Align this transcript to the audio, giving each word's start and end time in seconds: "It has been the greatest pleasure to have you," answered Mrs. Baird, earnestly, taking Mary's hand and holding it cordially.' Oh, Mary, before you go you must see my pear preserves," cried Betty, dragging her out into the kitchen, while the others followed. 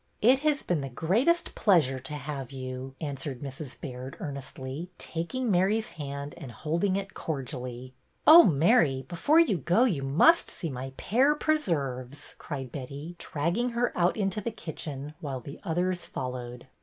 "It 0.23 0.39
has 0.39 0.63
been 0.63 0.81
the 0.81 0.89
greatest 0.89 1.53
pleasure 1.53 1.99
to 1.99 2.15
have 2.15 2.51
you," 2.51 2.95
answered 2.99 3.41
Mrs. 3.43 3.79
Baird, 3.79 4.17
earnestly, 4.19 4.89
taking 4.97 5.51
Mary's 5.51 5.89
hand 5.89 6.33
and 6.37 6.51
holding 6.51 6.95
it 6.95 7.13
cordially.' 7.13 7.93
Oh, 8.25 8.43
Mary, 8.43 9.05
before 9.07 9.39
you 9.39 9.57
go 9.59 9.83
you 9.83 10.01
must 10.01 10.49
see 10.49 10.71
my 10.71 10.91
pear 10.97 11.35
preserves," 11.35 12.33
cried 12.39 12.71
Betty, 12.71 13.15
dragging 13.19 13.69
her 13.77 13.95
out 13.95 14.17
into 14.17 14.41
the 14.41 14.49
kitchen, 14.49 15.13
while 15.19 15.39
the 15.39 15.59
others 15.63 16.07
followed. 16.07 16.65